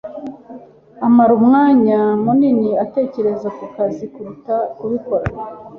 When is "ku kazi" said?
3.57-4.05